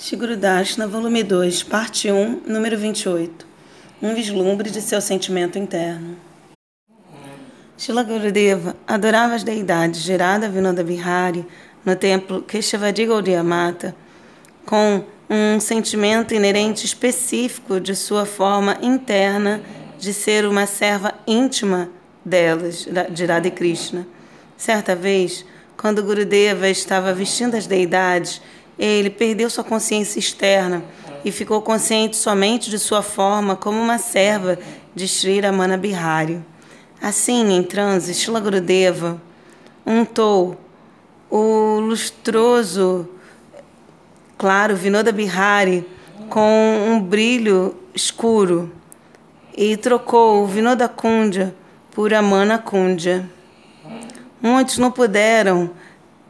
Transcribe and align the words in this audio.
Shigurudashna, 0.00 0.86
volume 0.86 1.24
2, 1.24 1.64
parte 1.64 2.08
1, 2.08 2.42
número 2.46 2.78
28. 2.78 3.44
Um 4.00 4.14
vislumbre 4.14 4.70
de 4.70 4.80
seu 4.80 5.00
sentimento 5.00 5.58
interno. 5.58 6.16
Shila 7.76 8.04
Gurudeva 8.04 8.76
adorava 8.86 9.34
as 9.34 9.42
deidades 9.42 10.02
gerada 10.02 10.48
Vinoda 10.48 10.84
Bihari 10.84 11.44
no 11.84 11.96
templo 11.96 12.42
Keshavadi 12.42 13.06
Gaudiya 13.06 13.42
Mata 13.42 13.92
com 14.64 15.02
um 15.28 15.58
sentimento 15.58 16.32
inerente 16.32 16.86
específico 16.86 17.80
de 17.80 17.96
sua 17.96 18.24
forma 18.24 18.78
interna 18.80 19.60
de 19.98 20.14
ser 20.14 20.46
uma 20.46 20.66
serva 20.66 21.12
íntima 21.26 21.90
delas, 22.24 22.86
de 23.10 23.24
Radha 23.24 23.50
Krishna. 23.50 24.06
Certa 24.56 24.94
vez, 24.94 25.44
quando 25.76 26.04
Gurudeva 26.04 26.68
estava 26.68 27.12
vestindo 27.12 27.56
as 27.56 27.66
deidades, 27.66 28.40
ele 28.78 29.10
perdeu 29.10 29.50
sua 29.50 29.64
consciência 29.64 30.18
externa 30.18 30.84
e 31.24 31.32
ficou 31.32 31.60
consciente 31.60 32.16
somente 32.16 32.70
de 32.70 32.78
sua 32.78 33.02
forma 33.02 33.56
como 33.56 33.80
uma 33.80 33.98
serva 33.98 34.58
de 34.94 35.08
Sri 35.08 35.40
Ramana 35.40 35.76
Bihari. 35.76 36.40
Assim, 37.00 37.52
em 37.52 37.62
transe, 37.62 38.14
Shila 38.14 38.40
Gurudeva 38.40 39.20
untou 39.84 40.58
o 41.30 41.80
lustroso, 41.80 43.08
claro, 44.36 44.76
Vinoda 44.76 45.12
Bihari 45.12 45.86
com 46.28 46.86
um 46.88 47.00
brilho 47.00 47.74
escuro 47.94 48.72
e 49.56 49.76
trocou 49.76 50.42
o 50.42 50.46
Vinoda 50.46 50.88
Kundya 50.88 51.54
por 51.90 52.12
Amana 52.14 52.58
Kundya. 52.58 53.28
Muitos 54.40 54.78
não 54.78 54.90
puderam 54.90 55.70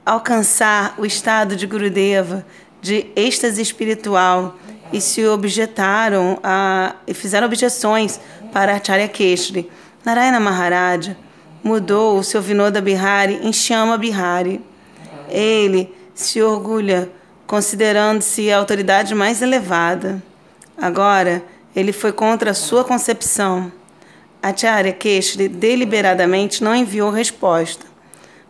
alcançar 0.08 0.94
o 0.96 1.04
estado 1.04 1.54
de 1.54 1.66
Gurudeva, 1.66 2.44
de 2.80 3.08
êxtase 3.14 3.60
espiritual, 3.60 4.56
e 4.90 5.02
se 5.02 5.26
objetaram 5.26 6.38
a, 6.42 6.94
e 7.06 7.12
fizeram 7.12 7.46
objeções 7.46 8.18
para 8.50 8.74
Acharya 8.74 9.06
Keshri. 9.06 9.70
Narayana 10.02 10.40
Maharaja 10.40 11.14
mudou 11.62 12.18
o 12.18 12.24
seu 12.24 12.40
Vinoda 12.40 12.80
Bihari 12.80 13.38
em 13.42 13.52
Shyama 13.52 13.98
Bihari. 13.98 14.62
Ele 15.28 15.94
se 16.14 16.40
orgulha, 16.40 17.10
considerando-se 17.46 18.50
a 18.50 18.56
autoridade 18.56 19.14
mais 19.14 19.42
elevada. 19.42 20.22
Agora, 20.80 21.44
ele 21.76 21.92
foi 21.92 22.12
contra 22.12 22.52
a 22.52 22.54
sua 22.54 22.82
concepção. 22.82 23.70
Acharya 24.42 24.92
Keshri 24.94 25.48
deliberadamente 25.48 26.64
não 26.64 26.74
enviou 26.74 27.10
resposta. 27.10 27.87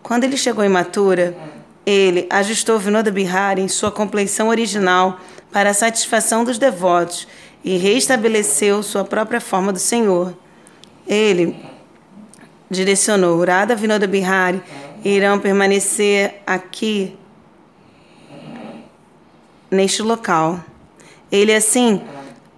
Quando 0.03 0.25
ele 0.25 0.37
chegou 0.37 0.65
em 0.65 0.69
Matura, 0.69 1.37
ele 1.85 2.27
ajustou 2.31 2.79
Vinoda 2.79 3.11
Bihari 3.11 3.63
em 3.63 3.69
sua 3.69 3.91
compleição 3.91 4.49
original 4.49 5.21
para 5.53 5.71
a 5.71 5.75
satisfação 5.75 6.45
dos 6.45 6.59
devotos 6.59 7.27
e 7.65 7.77
restabeleceu 7.77 8.83
sua 8.83 9.05
própria 9.05 9.41
forma 9.41 9.73
do 9.73 9.79
Senhor. 9.79 10.37
Ele 11.07 11.57
direcionou 12.71 13.43
Radha 13.45 13.75
Vinoda 13.75 14.07
Bihari 14.07 14.63
irão 15.05 15.39
permanecer 15.39 16.43
aqui 16.47 17.17
neste 19.71 20.03
local. 20.03 20.63
Ele 21.31 21.55
assim 21.55 22.03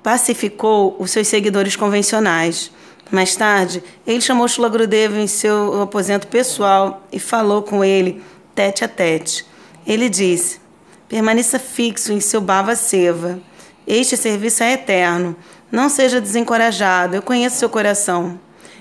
pacificou 0.02 0.96
os 0.98 1.10
seus 1.10 1.28
seguidores 1.28 1.76
convencionais. 1.76 2.70
Mais 3.10 3.34
tarde, 3.34 3.82
ele 4.06 4.20
chamou 4.20 4.46
Shula 4.46 4.68
Gurudeva 4.68 5.18
em 5.18 5.26
seu 5.26 5.82
aposento 5.82 6.28
pessoal 6.28 7.06
e 7.10 7.18
falou 7.18 7.62
com 7.62 7.84
ele 7.84 8.22
tete 8.54 8.84
a 8.84 8.88
tete. 8.88 9.46
Ele 9.86 10.08
disse: 10.08 10.60
Permaneça 11.08 11.58
fixo 11.58 12.12
em 12.12 12.20
seu 12.20 12.40
Bhava 12.40 12.76
Seva. 12.76 13.40
Este 13.86 14.16
serviço 14.16 14.62
é 14.62 14.74
eterno. 14.74 15.34
Não 15.72 15.88
seja 15.88 16.20
desencorajado. 16.20 17.16
Eu 17.16 17.22
conheço 17.22 17.56
seu 17.56 17.68
coração. 17.68 18.38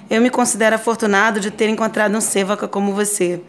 Eu 0.09 0.21
me 0.21 0.29
considero 0.29 0.75
afortunado 0.75 1.39
de 1.39 1.49
ter 1.49 1.69
encontrado 1.69 2.15
um 2.15 2.21
Sevaka 2.21 2.67
como 2.67 2.93
você. 2.93 3.41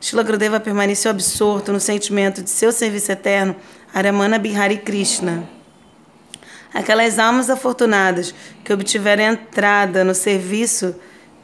Shila 0.00 0.22
Gurudeva 0.22 0.60
permaneceu 0.60 1.10
absorto 1.10 1.72
no 1.72 1.80
sentimento 1.80 2.42
de 2.42 2.50
seu 2.50 2.70
serviço 2.70 3.10
eterno, 3.10 3.56
Aramana 3.92 4.38
Bihari 4.38 4.78
Krishna. 4.78 5.48
Aquelas 6.72 7.18
almas 7.18 7.48
afortunadas 7.48 8.34
que 8.62 8.72
obtiveram 8.72 9.24
entrada 9.24 10.04
no 10.04 10.14
serviço 10.14 10.94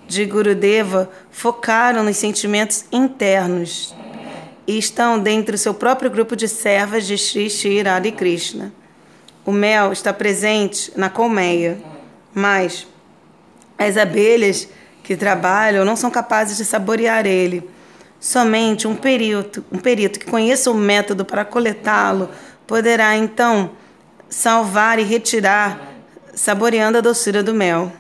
de 0.06 0.24
Gurudeva 0.26 1.10
focaram 1.30 2.02
nos 2.02 2.16
sentimentos 2.16 2.84
internos 2.92 3.94
e 4.66 4.78
estão 4.78 5.18
dentro 5.18 5.52
do 5.52 5.58
seu 5.58 5.74
próprio 5.74 6.10
grupo 6.10 6.36
de 6.36 6.48
servas 6.48 7.06
de 7.06 7.16
Sri 7.16 7.48
Shri 7.48 7.82
Radha 7.82 8.12
Krishna. 8.12 8.72
O 9.44 9.52
mel 9.52 9.92
está 9.92 10.12
presente 10.12 10.92
na 10.96 11.10
colmeia, 11.10 11.78
mas 12.34 12.86
as 13.78 13.96
abelhas 13.96 14.68
que 15.02 15.16
trabalham 15.16 15.84
não 15.84 15.96
são 15.96 16.10
capazes 16.10 16.56
de 16.56 16.64
saborear 16.64 17.26
ele. 17.26 17.68
Somente 18.18 18.88
um 18.88 18.96
perito, 18.96 19.62
um 19.70 19.78
perito 19.78 20.18
que 20.18 20.26
conheça 20.26 20.70
o 20.70 20.74
método 20.74 21.24
para 21.24 21.44
coletá-lo 21.44 22.30
poderá 22.66 23.14
então 23.14 23.72
salvar 24.34 24.98
e 24.98 25.04
retirar, 25.04 25.80
saboreando 26.34 26.98
a 26.98 27.00
doçura 27.00 27.40
do 27.40 27.54
mel. 27.54 27.92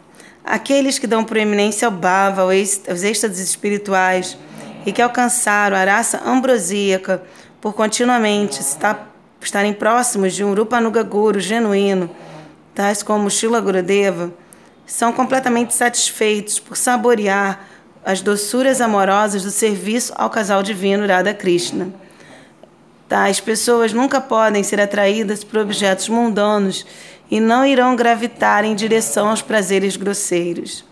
Aqueles 0.44 0.98
que 0.98 1.06
dão 1.06 1.24
proeminência 1.24 1.86
ao 1.86 1.92
bhava, 1.92 2.42
aos 2.42 3.02
êxtases 3.04 3.38
espirituais, 3.38 4.36
e 4.84 4.92
que 4.92 5.00
alcançaram 5.00 5.76
a 5.76 5.84
raça 5.84 6.20
ambrosíaca 6.26 7.22
por 7.60 7.72
continuamente 7.72 8.60
estar, 8.60 9.14
estarem 9.40 9.72
próximos 9.72 10.34
de 10.34 10.42
um 10.42 10.52
Rupanuga 10.52 11.04
Guru 11.04 11.38
genuíno, 11.38 12.10
tais 12.74 13.02
como 13.02 13.30
Shila 13.30 13.60
Gurudeva, 13.60 14.34
são 14.84 15.12
completamente 15.12 15.72
satisfeitos 15.72 16.58
por 16.58 16.76
saborear 16.76 17.64
as 18.04 18.20
doçuras 18.20 18.80
amorosas 18.80 19.44
do 19.44 19.50
serviço 19.52 20.12
ao 20.16 20.28
casal 20.28 20.64
divino 20.64 21.06
Radha 21.06 21.32
Krishna. 21.32 22.03
Tais 23.08 23.38
pessoas 23.40 23.92
nunca 23.92 24.20
podem 24.20 24.62
ser 24.62 24.80
atraídas 24.80 25.44
por 25.44 25.60
objetos 25.60 26.08
mundanos 26.08 26.86
e 27.30 27.40
não 27.40 27.64
irão 27.64 27.94
gravitar 27.94 28.64
em 28.64 28.74
direção 28.74 29.28
aos 29.28 29.42
prazeres 29.42 29.96
grosseiros. 29.96 30.84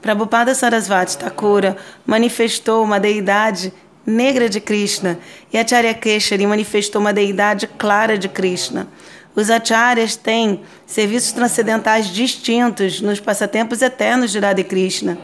Prabhupada 0.00 0.54
Sarasvati 0.54 1.16
Thakura 1.16 1.76
manifestou 2.04 2.82
uma 2.82 2.98
deidade 2.98 3.72
negra 4.04 4.48
de 4.48 4.60
Krishna 4.60 5.18
e 5.52 5.58
Acharya 5.58 5.94
Keshari 5.94 6.46
manifestou 6.46 7.00
uma 7.00 7.12
deidade 7.12 7.66
clara 7.66 8.18
de 8.18 8.28
Krishna. 8.28 8.88
Os 9.34 9.48
acharyas 9.48 10.16
têm 10.16 10.60
serviços 10.86 11.32
transcendentais 11.32 12.08
distintos 12.08 13.00
nos 13.00 13.20
passatempos 13.20 13.80
eternos 13.80 14.32
de 14.32 14.40
Radha 14.40 14.64
Krishna 14.64 15.16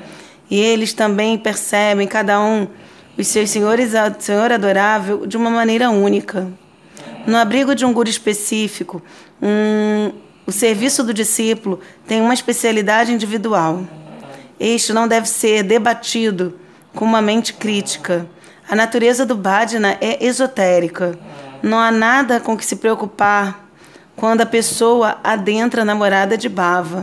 e 0.49 0.59
eles 0.59 0.93
também 0.93 1.37
percebem 1.37 2.07
cada 2.07 2.41
um 2.41 2.69
os 3.19 3.27
seus 3.27 3.51
senhores, 3.51 3.91
Senhor 4.21 4.53
adorável, 4.53 5.27
de 5.27 5.37
uma 5.37 5.51
maneira 5.51 5.91
única. 5.91 6.47
No 7.27 7.37
abrigo 7.37 7.75
de 7.75 7.85
um 7.85 7.93
guru 7.93 8.09
específico, 8.09 9.03
um, 9.43 10.13
o 10.47 10.53
serviço 10.53 11.03
do 11.03 11.13
discípulo 11.13 11.81
tem 12.07 12.21
uma 12.21 12.33
especialidade 12.33 13.13
individual. 13.13 13.83
Este 14.59 14.93
não 14.93 15.09
deve 15.09 15.29
ser 15.29 15.65
debatido 15.65 16.59
com 16.95 17.05
uma 17.05 17.21
mente 17.21 17.53
crítica. 17.53 18.25
A 18.71 18.77
natureza 18.77 19.27
do 19.27 19.35
bhajana 19.35 19.99
é 20.01 20.25
esotérica. 20.25 21.19
Não 21.61 21.79
há 21.79 21.91
nada 21.91 22.39
com 22.39 22.57
que 22.57 22.65
se 22.65 22.77
preocupar 22.77 23.69
quando 24.15 24.43
a 24.43 24.47
pessoa 24.47 25.19
adentra 25.25 25.85
na 25.85 25.95
morada 25.95 26.39
de 26.39 26.49
Bhava. 26.49 27.03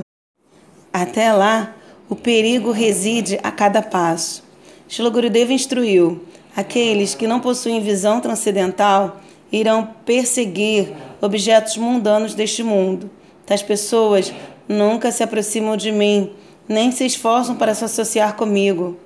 Até 0.94 1.34
lá, 1.34 1.74
o 2.08 2.16
perigo 2.16 2.72
reside 2.72 3.38
a 3.44 3.52
cada 3.52 3.82
passo. 3.82 4.45
Shila 4.88 5.10
Gurudeva 5.10 5.54
instruiu: 5.54 6.24
aqueles 6.56 7.16
que 7.16 7.28
não 7.28 7.40
possuem 7.40 7.82
visão 7.82 8.20
transcendental 8.20 9.20
irão 9.52 9.90
perseguir 10.06 10.94
objetos 11.22 11.78
mundanos 11.78 12.34
deste 12.34 12.64
mundo. 12.64 13.10
Tais 13.46 13.62
pessoas 13.62 14.34
nunca 14.68 15.12
se 15.12 15.24
aproximam 15.24 15.78
de 15.78 15.92
mim, 15.92 16.32
nem 16.68 16.92
se 16.92 17.06
esforçam 17.06 17.56
para 17.56 17.74
se 17.74 17.86
associar 17.86 18.36
comigo. 18.36 18.98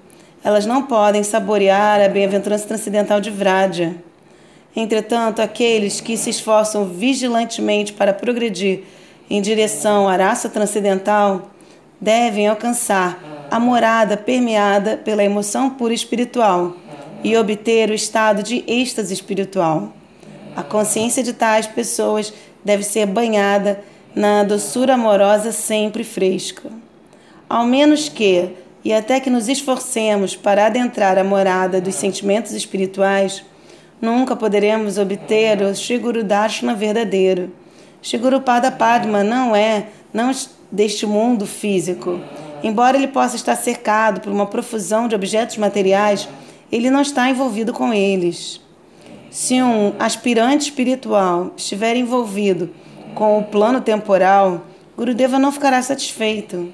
Elas 0.43 0.65
não 0.65 0.83
podem 0.83 1.23
saborear 1.23 2.01
a 2.01 2.07
bem-aventurança 2.07 2.67
transcendental 2.67 3.19
de 3.19 3.29
Vraja. 3.29 3.95
Entretanto, 4.75 5.41
aqueles 5.41 5.99
que 5.99 6.15
se 6.15 6.29
esforçam 6.29 6.85
vigilantemente 6.85 7.91
para 7.91 8.13
progredir 8.13 8.83
em 9.29 9.41
direção 9.41 10.07
à 10.07 10.15
raça 10.15 10.47
transcendental 10.47 11.49
devem 11.99 12.47
alcançar 12.47 13.28
a 13.49 13.59
morada 13.59 14.15
permeada 14.17 14.97
pela 14.97 15.23
emoção 15.23 15.69
pura 15.69 15.93
espiritual 15.93 16.75
e 17.23 17.35
obter 17.35 17.89
o 17.89 17.93
estado 17.93 18.43
de 18.43 18.63
êxtase 18.67 19.13
espiritual. 19.13 19.93
A 20.55 20.63
consciência 20.63 21.23
de 21.23 21.33
tais 21.33 21.67
pessoas 21.67 22.33
deve 22.63 22.83
ser 22.83 23.05
banhada 23.05 23.83
na 24.15 24.43
doçura 24.43 24.93
amorosa 24.93 25.51
sempre 25.51 26.03
fresca. 26.03 26.69
Ao 27.47 27.65
menos 27.65 28.09
que, 28.09 28.49
e 28.83 28.93
até 28.93 29.19
que 29.19 29.29
nos 29.29 29.47
esforcemos 29.47 30.35
para 30.35 30.65
adentrar 30.65 31.17
a 31.17 31.23
morada 31.23 31.81
dos 31.81 31.95
sentimentos 31.95 32.51
espirituais, 32.53 33.43
nunca 34.01 34.35
poderemos 34.35 34.97
obter 34.97 35.61
o 35.61 35.75
Shiguru 35.75 36.23
Darshana 36.23 36.73
verdadeiro 36.73 37.51
Shigurupada 38.01 38.71
Padma 38.71 39.23
não 39.23 39.55
é 39.55 39.87
não 40.13 40.31
deste 40.71 41.05
mundo 41.05 41.45
físico. 41.45 42.19
Embora 42.63 42.97
ele 42.97 43.07
possa 43.07 43.35
estar 43.35 43.55
cercado 43.55 44.21
por 44.21 44.31
uma 44.31 44.45
profusão 44.45 45.07
de 45.07 45.15
objetos 45.15 45.57
materiais, 45.57 46.27
ele 46.71 46.89
não 46.89 47.01
está 47.01 47.29
envolvido 47.29 47.73
com 47.73 47.93
eles. 47.93 48.61
Se 49.31 49.61
um 49.61 49.93
aspirante 49.99 50.65
espiritual 50.65 51.51
estiver 51.55 51.95
envolvido 51.95 52.71
com 53.15 53.39
o 53.39 53.43
plano 53.43 53.79
temporal, 53.79 54.65
Gurudeva 54.97 55.39
não 55.39 55.51
ficará 55.51 55.81
satisfeito. 55.81 56.73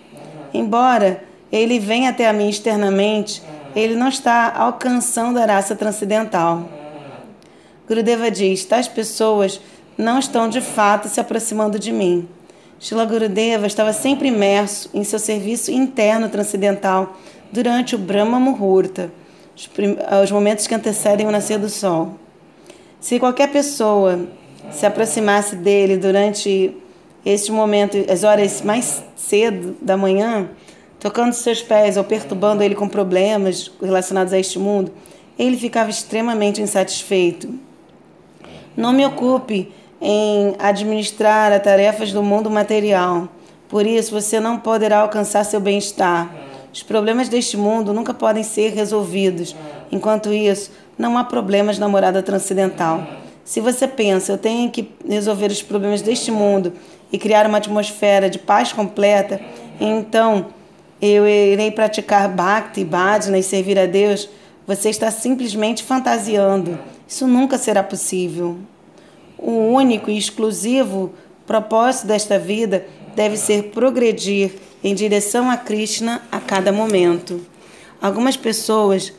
Embora 0.54 1.24
ele 1.52 1.80
venha 1.80 2.10
até 2.10 2.28
a 2.28 2.34
mim 2.34 2.50
externamente, 2.50 3.44
ele 3.76 3.96
não 3.96 4.08
está 4.08 4.54
alcançando 4.56 5.38
a 5.38 5.46
raça 5.46 5.76
transcendental. 5.76 6.68
Gurudeva 7.88 8.32
diz: 8.32 8.66
tais 8.66 8.88
pessoas 8.88 9.62
não 9.98 10.18
estão 10.18 10.50
de 10.50 10.62
fato 10.62 11.08
se 11.08 11.20
aproximando 11.20 11.78
de 11.78 11.92
mim. 11.92 12.28
Shila 12.80 13.06
Gurudeva 13.06 13.68
estava 13.68 13.94
sempre 13.94 14.28
imerso 14.28 14.90
em 14.94 15.04
seu 15.04 15.18
serviço 15.18 15.72
interno 15.72 16.30
transcendental 16.30 17.18
durante 17.52 17.96
o 17.96 17.98
Brahma 17.98 18.40
Muhurta, 18.40 19.12
os 20.22 20.32
momentos 20.32 20.68
que 20.68 20.76
antecedem 20.76 21.26
o 21.26 21.32
nascer 21.32 21.58
do 21.58 21.70
sol. 21.70 22.16
Se 23.00 23.20
qualquer 23.20 23.52
pessoa 23.52 24.28
se 24.72 24.86
aproximasse 24.86 25.56
dele 25.56 25.96
durante 25.96 26.76
este 27.26 27.52
momento, 27.52 27.98
as 28.12 28.24
horas 28.24 28.62
mais 28.62 29.04
cedo 29.16 29.76
da 29.82 29.96
manhã, 29.96 30.50
tocando 31.00 31.34
seus 31.34 31.62
pés 31.62 31.98
ou 31.98 32.04
perturbando 32.04 32.62
ele 32.62 32.76
com 32.76 32.90
problemas 32.90 33.72
relacionados 33.82 34.34
a 34.34 34.40
este 34.40 34.60
mundo, 34.60 34.92
ele 35.40 35.58
ficava 35.58 35.90
extremamente 35.90 36.62
insatisfeito. 36.62 37.54
Não 38.76 38.92
me 38.92 39.06
ocupe 39.06 39.72
em 40.02 40.56
administrar 40.60 41.52
as 41.52 41.64
tarefas 41.64 42.12
do 42.12 42.22
mundo 42.22 42.50
material. 42.50 43.28
Por 43.68 43.86
isso, 43.86 44.12
você 44.12 44.40
não 44.40 44.60
poderá 44.60 45.00
alcançar 45.00 45.44
seu 45.44 45.60
bem-estar. 45.60 46.34
Os 46.74 46.84
problemas 46.84 47.30
deste 47.30 47.58
mundo 47.58 47.94
nunca 47.94 48.14
podem 48.14 48.44
ser 48.44 48.74
resolvidos. 48.74 49.56
Enquanto 49.92 50.34
isso, 50.34 50.72
não 50.98 51.18
há 51.18 51.24
problemas 51.24 51.80
na 51.80 51.88
morada 51.88 52.22
transcendental. 52.22 53.06
Se 53.44 53.62
você 53.62 53.88
pensa, 53.88 54.34
eu 54.34 54.38
tenho 54.38 54.70
que 54.72 54.92
resolver 55.08 55.52
os 55.52 55.62
problemas 55.62 56.02
deste 56.02 56.32
mundo 56.32 56.74
e 57.12 57.18
criar 57.18 57.46
uma 57.48 57.60
atmosfera 57.60 58.30
de 58.30 58.40
paz 58.40 58.74
completa, 58.74 59.40
então 59.80 60.48
eu 61.02 61.28
irei 61.28 61.70
praticar 61.70 62.28
bhakti, 62.28 62.84
bhajana 62.84 63.38
e 63.38 63.44
servir 63.44 63.78
a 63.78 63.86
Deus, 63.86 64.28
você 64.66 64.90
está 64.90 65.12
simplesmente 65.12 65.84
fantasiando. 65.84 66.80
Isso 67.08 67.28
nunca 67.28 67.58
será 67.58 67.84
possível. 67.84 68.58
O 69.38 69.52
único 69.52 70.10
e 70.10 70.18
exclusivo 70.18 71.14
propósito 71.46 72.08
desta 72.08 72.40
vida 72.40 72.86
deve 73.16 73.38
ser 73.38 73.66
progredir 73.66 74.52
em 74.84 74.94
direção 74.94 75.50
a 75.50 75.58
Krishna 75.58 76.22
a 76.32 76.40
cada 76.40 76.72
momento. 76.72 77.42
Algumas 78.02 78.38
pessoas 78.38 79.14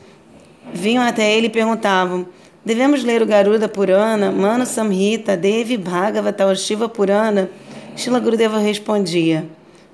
vinham 0.73 1.03
até 1.03 1.35
ele 1.35 1.47
e 1.47 1.51
perguntavam: 1.51 2.27
devemos 2.63 3.03
ler 3.03 3.21
o 3.21 3.25
Garuda 3.25 3.67
Purana, 3.67 4.31
Manu 4.31 4.65
Samhita, 4.65 5.35
Devi 5.35 5.77
Bhagavata 5.77 6.45
ou 6.45 6.55
Shiva 6.55 6.87
Purana? 6.87 7.49
Shila 7.95 8.19
Gurudeva 8.19 8.59
respondia: 8.59 9.45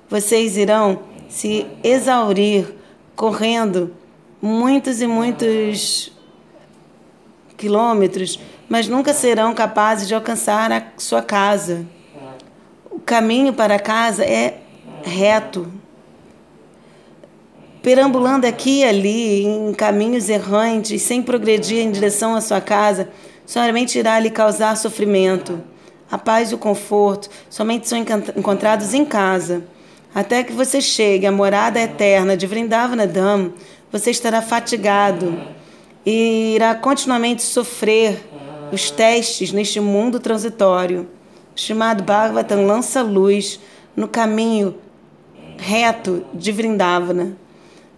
vocês 0.08 0.56
irão 0.56 1.00
se 1.28 1.66
exaurir 1.82 2.66
correndo 3.16 3.92
muitos 4.40 5.00
e 5.00 5.06
muitos 5.06 6.12
quilômetros 7.56 8.38
mas 8.68 8.88
nunca 8.88 9.12
serão 9.12 9.54
capazes 9.54 10.08
de 10.08 10.14
alcançar 10.14 10.72
a 10.72 10.82
sua 10.96 11.22
casa. 11.22 11.86
O 12.90 13.00
caminho 13.00 13.52
para 13.52 13.78
casa 13.78 14.24
é 14.24 14.58
reto. 15.02 15.70
Perambulando 17.82 18.46
aqui 18.46 18.80
e 18.80 18.84
ali, 18.84 19.44
em 19.44 19.74
caminhos 19.74 20.28
errantes, 20.28 21.02
sem 21.02 21.22
progredir 21.22 21.80
em 21.80 21.90
direção 21.90 22.34
à 22.34 22.40
sua 22.40 22.60
casa, 22.60 23.10
somente 23.44 23.98
irá 23.98 24.18
lhe 24.18 24.30
causar 24.30 24.76
sofrimento. 24.76 25.62
A 26.10 26.16
paz 26.16 26.50
e 26.50 26.54
o 26.54 26.58
conforto 26.58 27.28
somente 27.50 27.88
são 27.88 27.98
encontrados 27.98 28.94
em 28.94 29.04
casa. 29.04 29.64
Até 30.14 30.44
que 30.44 30.52
você 30.52 30.80
chegue 30.80 31.26
à 31.26 31.32
morada 31.32 31.80
eterna 31.80 32.36
de 32.36 32.46
Vrindavana 32.46 33.06
Dham, 33.06 33.52
você 33.90 34.10
estará 34.10 34.40
fatigado 34.40 35.38
e 36.06 36.54
irá 36.54 36.74
continuamente 36.74 37.42
sofrer 37.42 38.24
os 38.72 38.90
testes 38.90 39.52
neste 39.52 39.80
mundo 39.80 40.18
transitório. 40.20 41.08
Chamado 41.54 42.02
Bhagavatam 42.02 42.66
lança 42.66 43.02
luz 43.02 43.60
no 43.96 44.08
caminho 44.08 44.74
reto 45.56 46.24
de 46.34 46.50
Vrindavana. 46.50 47.36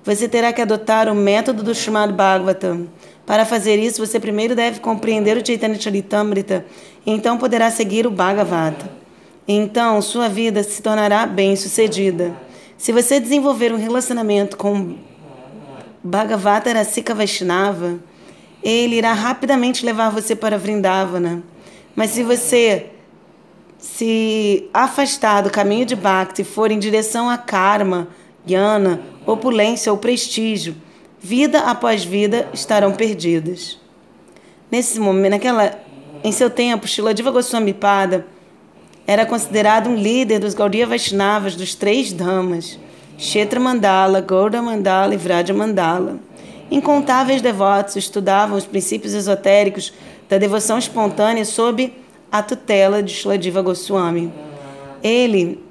Você 0.04 0.28
terá 0.28 0.52
que 0.52 0.62
adotar 0.62 1.08
o 1.08 1.14
método 1.14 1.62
do 1.62 1.74
chamado 1.74 2.12
Bhagavatam. 2.12 2.86
Para 3.24 3.44
fazer 3.44 3.76
isso, 3.76 4.06
você 4.06 4.20
primeiro 4.20 4.54
deve 4.54 4.78
compreender 4.78 5.36
o 5.36 5.44
Chaitanya 5.44 5.80
Charitamrita, 5.80 6.64
e 7.04 7.10
então 7.10 7.36
poderá 7.36 7.70
seguir 7.70 8.06
o 8.06 8.10
Bhagavata. 8.10 8.88
Então, 9.48 10.00
sua 10.00 10.28
vida 10.28 10.62
se 10.62 10.80
tornará 10.80 11.26
bem-sucedida. 11.26 12.36
Se 12.78 12.92
você 12.92 13.18
desenvolver 13.18 13.72
um 13.72 13.78
relacionamento 13.78 14.56
com 14.56 14.96
Bhagavata 16.04 16.72
Rasika 16.72 17.14
Vaishnava, 17.14 17.98
ele 18.68 18.96
irá 18.96 19.12
rapidamente 19.12 19.86
levar 19.86 20.10
você 20.10 20.34
para 20.34 20.58
Vrindavana. 20.58 21.42
Mas 21.94 22.10
se 22.10 22.22
você 22.22 22.86
se 23.78 24.68
afastar 24.74 25.42
do 25.42 25.50
caminho 25.50 25.86
de 25.86 25.94
Bhakti 25.94 26.42
e 26.42 26.44
for 26.44 26.70
em 26.70 26.78
direção 26.78 27.30
a 27.30 27.38
karma, 27.38 28.08
jnana, 28.44 29.00
opulência 29.24 29.92
ou 29.92 29.98
prestígio, 29.98 30.74
vida 31.20 31.60
após 31.60 32.04
vida 32.04 32.48
estarão 32.52 32.92
perdidas. 32.92 33.78
Nesse 34.70 34.98
momento, 34.98 35.32
naquela, 35.32 35.78
em 36.24 36.32
seu 36.32 36.50
tempo, 36.50 36.88
Shiladiva 36.88 37.30
Goswami 37.30 37.72
Pada 37.72 38.26
era 39.06 39.24
considerado 39.24 39.88
um 39.88 39.94
líder 39.94 40.40
dos 40.40 40.54
Gaudiya 40.54 40.88
Vaishnavas 40.88 41.54
dos 41.54 41.76
três 41.76 42.12
Dhamas, 42.12 42.78
Kshetra 43.16 43.60
Mandala, 43.60 44.20
Gauda 44.20 44.60
Mandala 44.60 45.14
e 45.14 45.16
Vraja 45.16 45.54
Mandala. 45.54 46.18
Incontáveis 46.70 47.40
devotos 47.40 47.96
estudavam 47.96 48.56
os 48.56 48.66
princípios 48.66 49.14
esotéricos 49.14 49.92
da 50.28 50.36
devoção 50.36 50.78
espontânea 50.78 51.44
sob 51.44 51.92
a 52.30 52.42
tutela 52.42 53.02
de 53.02 53.12
Shladiva 53.12 53.62
Goswami. 53.62 54.32
Ele 55.02 55.62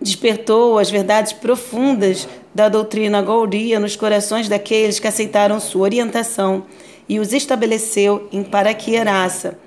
despertou 0.00 0.78
as 0.78 0.90
verdades 0.90 1.32
profundas 1.32 2.26
da 2.54 2.68
doutrina 2.68 3.20
Gaudiya 3.20 3.78
nos 3.78 3.96
corações 3.96 4.48
daqueles 4.48 4.98
que 4.98 5.06
aceitaram 5.06 5.60
sua 5.60 5.82
orientação 5.82 6.64
e 7.08 7.20
os 7.20 7.32
estabeleceu 7.32 8.28
em 8.32 8.42
Parakyarasa, 8.42 9.58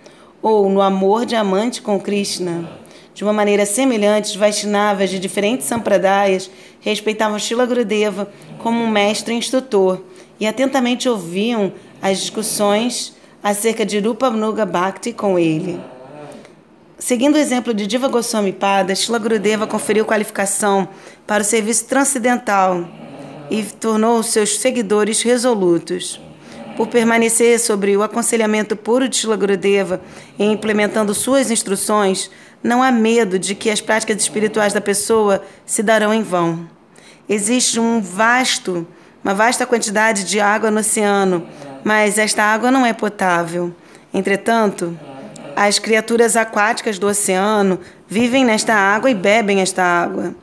ou 0.41 0.69
no 0.69 0.81
amor 0.81 1.25
diamante 1.25 1.81
com 1.81 1.99
Krishna. 1.99 2.69
De 3.13 3.23
uma 3.23 3.33
maneira 3.33 3.65
semelhante, 3.65 4.29
os 4.29 4.35
Vaishnavas 4.35 5.09
de 5.09 5.19
diferentes 5.19 5.67
sampradayas 5.67 6.49
respeitavam 6.79 7.37
Shila 7.37 7.65
Gurudeva 7.65 8.31
como 8.59 8.81
um 8.81 8.89
mestre 8.89 9.33
instrutor 9.33 10.01
e 10.39 10.47
atentamente 10.47 11.09
ouviam 11.09 11.73
as 12.01 12.19
discussões 12.19 13.15
acerca 13.43 13.85
de 13.85 13.99
Rupa 13.99 14.29
Nuga 14.29 14.65
Bhakti 14.65 15.13
com 15.13 15.37
ele. 15.37 15.79
Seguindo 16.97 17.35
o 17.35 17.39
exemplo 17.39 17.73
de 17.73 17.87
Diva 17.87 18.09
Goswami 18.09 18.51
Pada, 18.51 18.93
Shila 18.93 19.17
Gurudeva 19.17 19.65
conferiu 19.65 20.05
qualificação 20.05 20.87
para 21.25 21.41
o 21.41 21.45
serviço 21.45 21.85
transcendental 21.85 22.85
e 23.49 23.63
tornou 23.63 24.21
seus 24.21 24.57
seguidores 24.57 25.21
resolutos. 25.21 26.19
Por 26.75 26.87
permanecer 26.87 27.59
sobre 27.59 27.95
o 27.95 28.03
aconselhamento 28.03 28.75
puro 28.75 29.07
de 29.07 29.15
Shila 29.15 29.37
Gurudeva 29.37 30.01
e 30.37 30.43
implementando 30.43 31.13
suas 31.13 31.49
instruções, 31.49 32.29
não 32.61 32.83
há 32.83 32.91
medo 32.91 33.39
de 33.39 33.55
que 33.55 33.69
as 33.69 33.79
práticas 33.79 34.21
espirituais 34.21 34.73
da 34.73 34.81
pessoa 34.81 35.43
se 35.65 35.81
darão 35.81 36.13
em 36.13 36.21
vão. 36.21 36.69
Existe 37.27 37.79
um 37.79 38.01
vasto 38.01 38.85
uma 39.23 39.33
vasta 39.33 39.65
quantidade 39.65 40.23
de 40.23 40.39
água 40.39 40.71
no 40.71 40.79
oceano, 40.79 41.45
mas 41.83 42.17
esta 42.17 42.43
água 42.43 42.71
não 42.71 42.85
é 42.85 42.93
potável. 42.93 43.73
Entretanto, 44.13 44.97
as 45.55 45.77
criaturas 45.77 46.35
aquáticas 46.35 46.97
do 46.97 47.07
oceano 47.07 47.79
vivem 48.07 48.45
nesta 48.45 48.73
água 48.73 49.09
e 49.11 49.13
bebem 49.13 49.61
esta 49.61 49.83
água. 49.83 50.33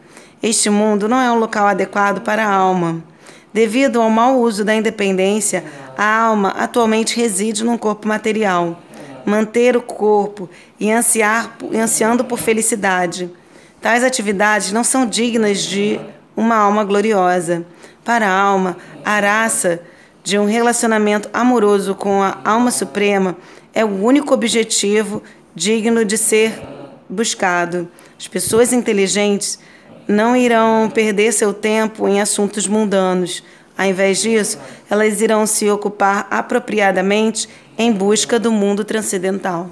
Este 0.42 0.68
mundo 0.68 1.09
não 1.09 1.21
é 1.21 1.30
um 1.33 1.38
local 1.38 1.66
adequado 1.66 2.21
para 2.21 2.45
a 2.45 2.52
alma. 2.52 3.02
Devido 3.52 4.00
ao 4.00 4.11
mau 4.11 4.38
uso 4.38 4.62
da 4.62 4.75
independência, 4.75 5.64
a 5.97 6.21
alma 6.21 6.50
atualmente 6.50 7.16
reside 7.16 7.64
num 7.64 7.78
corpo 7.78 8.06
material. 8.06 8.78
Manter 9.25 9.76
o 9.76 9.83
corpo 9.83 10.49
e 10.78 10.92
ansiar, 10.92 11.56
ansiando 11.75 12.23
por 12.23 12.38
felicidade. 12.38 13.30
Tais 13.80 14.04
atividades 14.04 14.73
não 14.73 14.85
são 14.85 15.06
dignas 15.06 15.61
de 15.62 15.99
uma 16.37 16.56
alma 16.56 16.85
gloriosa. 16.85 17.64
Para 18.07 18.29
a 18.29 18.41
alma, 18.41 18.77
a 19.05 19.19
raça 19.19 19.81
de 20.23 20.39
um 20.39 20.47
relacionamento 20.47 21.29
amoroso 21.33 21.93
com 21.93 22.23
a 22.23 22.39
alma 22.45 22.71
suprema 22.71 23.37
é 23.75 23.85
o 23.85 24.01
único 24.01 24.33
objetivo 24.33 25.21
digno 25.57 26.05
de 26.05 26.17
ser 26.17 26.53
buscado. 27.11 27.89
As 28.17 28.29
pessoas 28.29 28.73
inteligentes 28.73 29.59
não 30.07 30.37
irão 30.37 30.89
perder 30.89 31.33
seu 31.33 31.53
tempo 31.53 32.07
em 32.07 32.21
assuntos 32.21 32.69
mundanos. 32.69 33.43
Ao 33.77 33.87
invés 33.87 34.23
disso, 34.23 34.57
elas 34.89 35.21
irão 35.21 35.45
se 35.45 35.69
ocupar 35.69 36.29
apropriadamente 36.31 37.49
em 37.77 37.91
busca 37.91 38.39
do 38.39 38.53
mundo 38.53 38.85
transcendental. 38.85 39.69